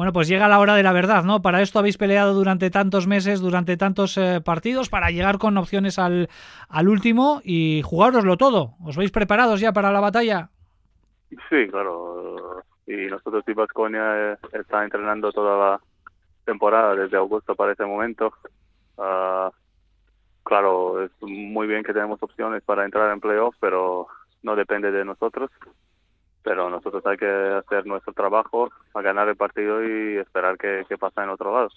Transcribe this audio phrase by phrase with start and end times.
[0.00, 1.42] Bueno, pues llega la hora de la verdad, ¿no?
[1.42, 5.98] Para esto habéis peleado durante tantos meses, durante tantos eh, partidos, para llegar con opciones
[5.98, 6.30] al,
[6.70, 8.76] al último y jugároslo todo.
[8.82, 10.48] ¿Os veis preparados ya para la batalla?
[11.28, 12.62] Sí, claro.
[12.86, 15.80] Y nosotros y Vasconia eh, está entrenando toda la
[16.46, 18.32] temporada desde agosto para este momento.
[18.96, 19.50] Ah,
[20.42, 24.06] claro, es muy bien que tenemos opciones para entrar en playoff, pero
[24.44, 25.50] no depende de nosotros
[26.42, 30.98] pero nosotros hay que hacer nuestro trabajo a ganar el partido y esperar que, que
[30.98, 31.68] pase en otro lado.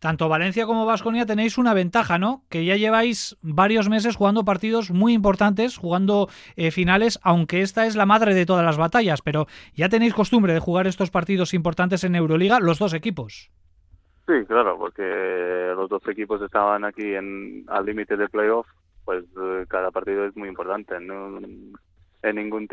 [0.00, 2.42] Tanto Valencia como Vasconia tenéis una ventaja, ¿no?
[2.48, 7.96] Que ya lleváis varios meses jugando partidos muy importantes, jugando eh, finales, aunque esta es
[7.96, 12.02] la madre de todas las batallas, pero ya tenéis costumbre de jugar estos partidos importantes
[12.04, 13.50] en Euroliga, los dos equipos.
[14.26, 18.66] Sí, claro, porque los dos equipos estaban aquí en, al límite de playoff,
[19.04, 20.98] pues eh, cada partido es muy importante.
[20.98, 21.38] ¿no?
[22.22, 22.68] En ningún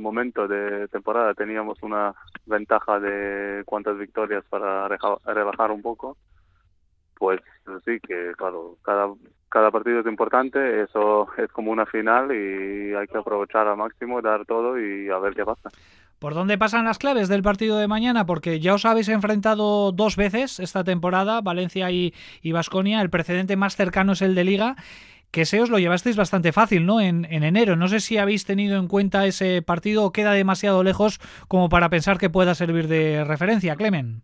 [0.00, 2.14] momento de temporada teníamos una
[2.46, 6.16] ventaja de cuántas victorias para rebajar un poco
[7.18, 7.40] pues
[7.84, 9.08] sí que claro cada
[9.48, 14.20] cada partido es importante eso es como una final y hay que aprovechar al máximo
[14.22, 15.70] dar todo y a ver qué pasa
[16.18, 18.24] ¿Por dónde pasan las claves del partido de mañana?
[18.24, 22.12] Porque ya os habéis enfrentado dos veces esta temporada, Valencia y
[22.52, 23.02] Vasconia.
[23.02, 24.76] El precedente más cercano es el de Liga
[25.36, 26.98] que se os lo llevasteis bastante fácil, ¿no?
[26.98, 27.76] En, en enero.
[27.76, 31.90] No sé si habéis tenido en cuenta ese partido o queda demasiado lejos como para
[31.90, 34.22] pensar que pueda servir de referencia, Clemen.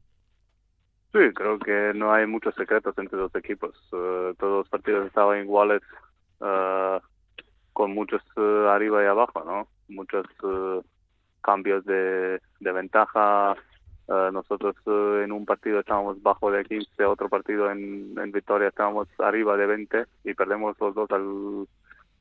[1.12, 3.76] Sí, creo que no hay muchos secretos entre los equipos.
[3.92, 5.82] Eh, todos los partidos estaban iguales,
[6.40, 6.98] uh,
[7.74, 9.68] con muchos uh, arriba y abajo, ¿no?
[9.88, 10.24] Muchos
[11.42, 13.54] cambios de, de ventaja,
[14.08, 19.08] eh, nosotros uh, en un partido estábamos bajo de 15, otro partido en, Victoria estábamos
[19.18, 21.66] arriba de 20 y perdemos los dos al,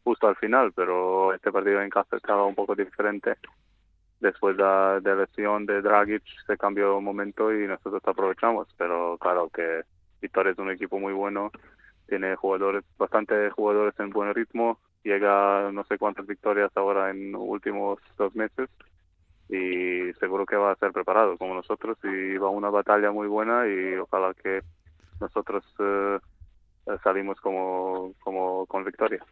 [0.03, 3.35] justo al final, pero este partido en casa estaba un poco diferente.
[4.19, 9.49] Después de, de lesión de Dragic se cambió un momento y nosotros aprovechamos, pero claro
[9.49, 9.81] que
[10.21, 11.51] Victoria es un equipo muy bueno,
[12.07, 17.97] tiene jugadores, bastante jugadores en buen ritmo, llega no sé cuántas victorias ahora en últimos
[18.17, 18.69] dos meses
[19.51, 23.67] y seguro que va a ser preparado como nosotros y va una batalla muy buena
[23.67, 24.61] y ojalá que
[25.19, 26.19] nosotros eh,
[27.03, 29.23] salimos como, como con victoria.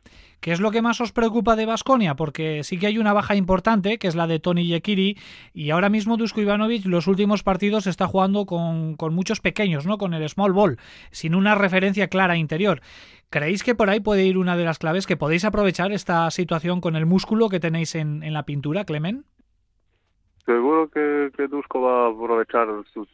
[0.42, 2.16] ¿Qué es lo que más os preocupa de Basconia?
[2.16, 5.18] Porque sí que hay una baja importante, que es la de Tony Yekiri,
[5.54, 9.98] y ahora mismo Dusko Ivanovic los últimos partidos está jugando con, con muchos pequeños, ¿no?
[9.98, 10.78] Con el small ball,
[11.12, 12.82] sin una referencia clara interior.
[13.30, 16.82] ¿Creéis que por ahí puede ir una de las claves que podéis aprovechar esta situación
[16.82, 19.26] con el músculo que tenéis en, en la pintura, Clemen?
[20.50, 23.08] Seguro que, que Dusko va a aprovechar sus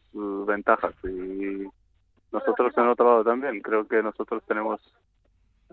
[0.46, 1.68] ventajas y
[2.31, 3.59] nosotros en otro lado también.
[3.59, 4.79] Creo que nosotros tenemos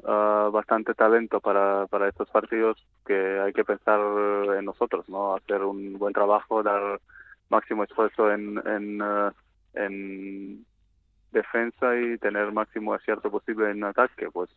[0.02, 4.00] uh, bastante talento para, para estos partidos que hay que pensar
[4.58, 5.36] en nosotros, ¿no?
[5.36, 7.00] Hacer un buen trabajo, dar
[7.48, 9.00] máximo esfuerzo en, en,
[9.74, 10.66] en
[11.30, 14.50] defensa y tener máximo acierto posible en ataque, pues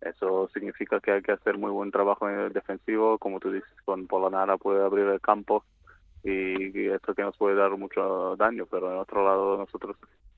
[0.00, 4.56] eso significa que hay que hacer muy buen trabajo defensivo, como tú dices, con Polanara
[4.56, 5.62] puede abrir el campo
[6.24, 9.96] y, esto que nos puede dar mucho daño, pero en otro lado nosotros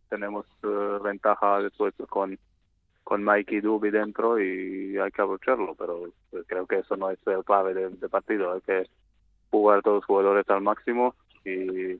[0.08, 2.38] tenemos eh, ventaja después con
[3.02, 7.18] con Mikey Duby dentro y hay que aprovecharlo, pero pues, creo que eso no es
[7.26, 8.88] el clave del de partido, hay que
[9.50, 11.98] jugar todos los jugadores al máximo y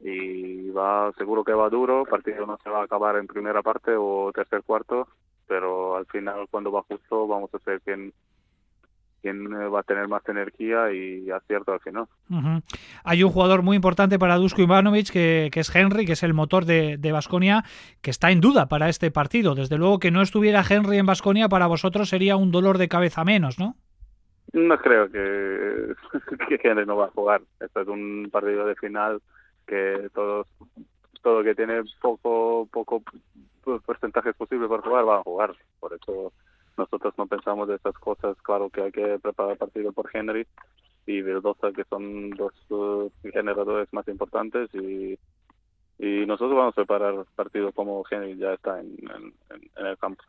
[0.00, 3.62] y va seguro que va duro, el partido no se va a acabar en primera
[3.62, 5.08] parte o tercer cuarto,
[5.46, 8.12] pero al final cuando va justo vamos a ser quien
[9.20, 12.06] quién eh, va a tener más energía y acierto al final.
[13.04, 16.34] Hay un jugador muy importante para Dusko Ivanovic que, que es Henry, que es el
[16.34, 17.64] motor de Vasconia,
[18.02, 19.54] que está en duda para este partido.
[19.54, 23.24] Desde luego que no estuviera Henry en Vasconia para vosotros sería un dolor de cabeza
[23.24, 23.76] menos, ¿no?
[24.52, 25.94] No creo que,
[26.48, 27.42] que Henry no va a jugar.
[27.60, 29.20] Esto es un partido de final
[29.66, 30.46] que todos
[31.22, 33.02] todo que tiene poco poco
[33.84, 35.54] porcentajes posible para jugar va a jugar.
[35.78, 36.32] Por eso
[37.68, 38.36] de esas cosas.
[38.42, 40.46] Claro que hay que preparar partido por Henry
[41.06, 45.18] y Verdosa, que son dos uh, generadores más importantes, y,
[45.98, 49.34] y nosotros vamos a preparar partido como Henry ya está en
[49.76, 50.22] el campo.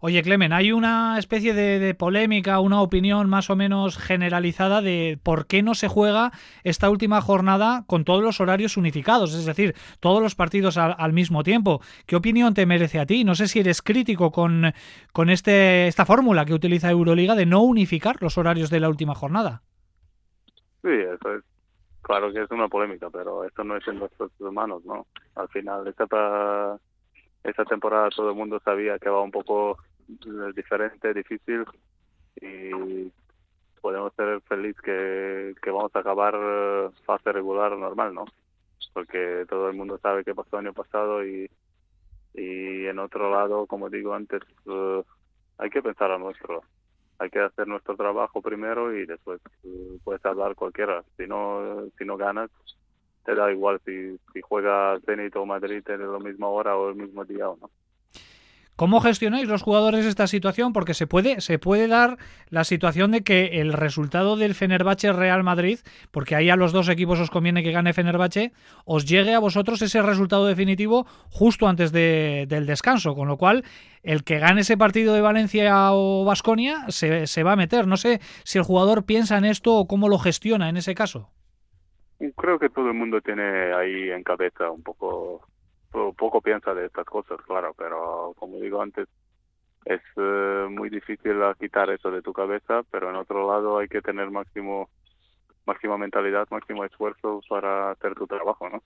[0.00, 5.46] Oye, Clemen, hay una especie de, polémica, una opinión más o menos generalizada de por
[5.46, 6.30] qué no se juega
[6.62, 11.42] esta última jornada con todos los horarios unificados, es decir, todos los partidos al, mismo
[11.42, 11.80] tiempo.
[12.06, 13.24] ¿Qué opinión te merece a ti?
[13.24, 14.72] No sé si eres crítico con,
[15.12, 19.16] con este, esta fórmula que utiliza Euroliga de no unificar los horarios de la última
[19.16, 19.62] jornada.
[20.82, 21.42] Sí, eso es.
[22.02, 25.06] Claro que es una polémica, pero esto no es en nuestras manos, ¿no?
[25.34, 26.06] Al final, esta
[27.44, 31.64] esta temporada todo el mundo sabía que va un poco eh, diferente, difícil
[32.40, 33.10] y
[33.80, 38.24] podemos ser felices que, vamos a acabar eh, fase regular normal, ¿no?
[38.92, 41.48] porque todo el mundo sabe qué pasó el año pasado y,
[42.34, 45.02] y en otro lado, como digo antes, eh,
[45.58, 46.62] hay que pensar a nuestro.
[47.20, 51.04] Hay que hacer nuestro trabajo primero y después eh, puedes hablar cualquiera.
[51.16, 52.50] Si no, si no ganas,
[53.28, 56.94] te da igual si, si juega Zenit o Madrid en la misma hora o el
[56.94, 57.70] mismo día o no.
[58.74, 60.72] ¿Cómo gestionáis los jugadores esta situación?
[60.72, 62.16] Porque se puede, se puede dar
[62.48, 65.80] la situación de que el resultado del Fenerbahce Real Madrid,
[66.10, 68.52] porque ahí a los dos equipos os conviene que gane Fenerbahce,
[68.86, 73.62] os llegue a vosotros ese resultado definitivo justo antes de, del descanso, con lo cual
[74.02, 77.86] el que gane ese partido de Valencia o Basconia se, se va a meter.
[77.86, 81.30] No sé si el jugador piensa en esto o cómo lo gestiona en ese caso.
[82.36, 85.46] Creo que todo el mundo tiene ahí en cabeza un poco
[85.90, 89.08] poco piensa de estas cosas, claro, pero como digo antes,
[89.84, 94.02] es eh, muy difícil quitar eso de tu cabeza, pero en otro lado hay que
[94.02, 94.90] tener máximo
[95.66, 98.82] máxima mentalidad, máximo esfuerzo para hacer tu trabajo, ¿no?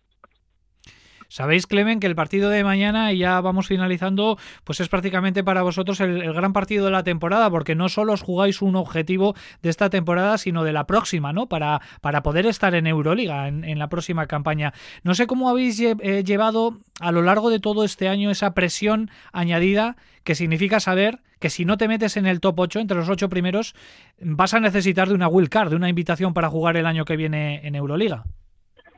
[1.32, 5.62] Sabéis, Clemen, que el partido de mañana, y ya vamos finalizando, pues es prácticamente para
[5.62, 9.70] vosotros el, gran partido de la temporada, porque no solo os jugáis un objetivo de
[9.70, 11.46] esta temporada, sino de la próxima, ¿no?
[11.46, 14.74] Para, para poder estar en Euroliga, en, la próxima campaña.
[15.04, 19.10] No sé cómo habéis eh, llevado a lo largo de todo este año esa presión
[19.32, 23.08] añadida que significa saber que si no te metes en el top 8, entre los
[23.08, 23.74] 8 primeros,
[24.20, 27.16] vas a necesitar de una wild card, de una invitación para jugar el año que
[27.16, 28.24] viene en Euroliga.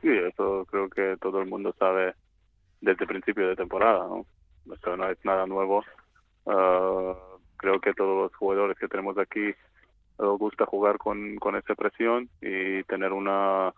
[0.05, 2.13] Sí, eso creo que todo el mundo sabe
[2.79, 4.05] desde el principio de temporada.
[4.07, 4.23] ¿no?
[4.71, 5.83] Esto no es nada nuevo.
[6.43, 7.15] Uh,
[7.57, 12.29] creo que todos los jugadores que tenemos aquí les gusta jugar con, con esa presión
[12.39, 13.73] y tener una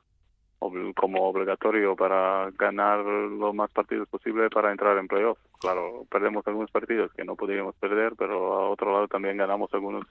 [0.95, 5.39] como obligatorio para ganar los más partidos posible para entrar en playoffs.
[5.62, 10.06] Claro, perdemos algunos partidos que no podríamos perder, pero a otro lado también ganamos algunos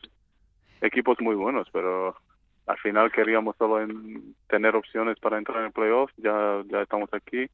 [0.80, 2.16] equipos muy buenos, pero
[2.66, 7.48] al final queríamos solo en tener opciones para entrar en playoffs, ya, ya estamos aquí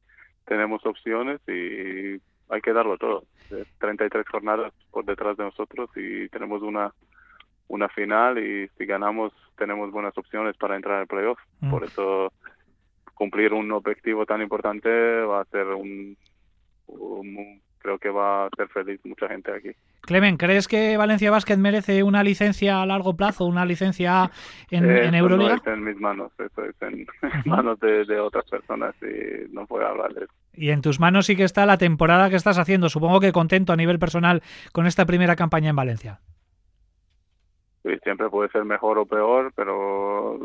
[0.45, 3.23] tenemos opciones y hay que darlo todo.
[3.79, 6.93] 33 jornadas por detrás de nosotros y tenemos una
[7.69, 11.39] una final y si ganamos tenemos buenas opciones para entrar en playoff.
[11.61, 11.71] Mm.
[11.71, 12.33] Por eso
[13.13, 14.89] cumplir un objetivo tan importante
[15.21, 16.17] va a ser un,
[17.83, 19.71] creo que va a hacer feliz mucha gente aquí.
[20.01, 24.31] Clemen, ¿crees que Valencia Basket merece una licencia a largo plazo, una licencia
[24.71, 25.51] en, en Euroliga?
[25.51, 27.05] No está en mis manos, eso es en
[27.45, 30.33] manos de, de, otras personas y no puedo hablar de eso.
[30.53, 32.89] Y en tus manos sí que está la temporada que estás haciendo.
[32.89, 34.41] Supongo que contento a nivel personal
[34.71, 36.19] con esta primera campaña en Valencia.
[37.83, 40.39] Sí, siempre puede ser mejor o peor, pero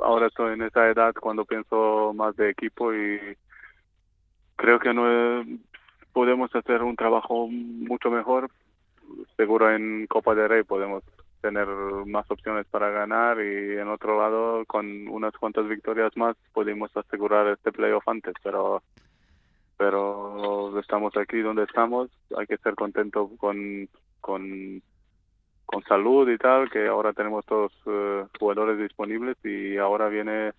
[0.00, 3.36] ahora estoy en esa edad cuando pienso más de equipo y
[4.56, 5.42] creo que no
[6.18, 8.50] podemos hacer un trabajo mucho mejor.
[9.36, 11.04] Seguro en Copa de Rey podemos
[11.40, 11.68] tener
[12.06, 17.46] más opciones para ganar y en otro lado con unas cuantas victorias más podemos asegurar
[17.46, 18.82] este playoff antes, pero
[19.76, 23.88] pero estamos aquí donde estamos, hay que estar contento con,
[24.20, 24.82] con,
[25.66, 30.50] con salud y tal, que ahora tenemos todos uh, jugadores disponibles y ahora viene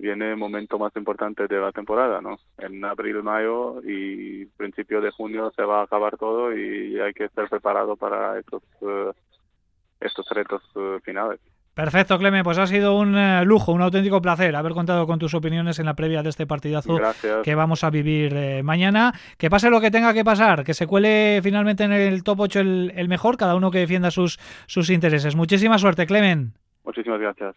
[0.00, 2.38] viene el momento más importante de la temporada, ¿no?
[2.58, 7.24] En abril, mayo y principio de junio se va a acabar todo y hay que
[7.24, 9.12] estar preparado para estos uh,
[10.00, 11.40] estos retos uh, finales.
[11.74, 12.42] Perfecto, Clemen.
[12.42, 15.86] Pues ha sido un eh, lujo, un auténtico placer haber contado con tus opiniones en
[15.86, 16.98] la previa de este partidazo
[17.42, 19.14] que vamos a vivir eh, mañana.
[19.38, 22.60] Que pase lo que tenga que pasar, que se cuele finalmente en el top 8
[22.60, 25.36] el, el mejor, cada uno que defienda sus, sus intereses.
[25.36, 26.52] Muchísima suerte, Clemen.
[26.84, 27.54] Muchísimas gracias.